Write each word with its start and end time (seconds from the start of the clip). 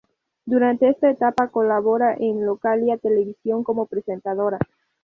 Durante 0.45 0.89
esta 0.89 1.11
etapa 1.11 1.49
colabora 1.49 2.15
en 2.17 2.43
Localia 2.43 2.97
Televisión 2.97 3.63
como 3.63 3.85
presentadora. 3.85 4.57